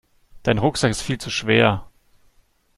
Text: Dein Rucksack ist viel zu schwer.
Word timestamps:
Dein 0.41 0.57
Rucksack 0.57 0.89
ist 0.89 1.03
viel 1.03 1.19
zu 1.19 1.29
schwer. 1.29 1.85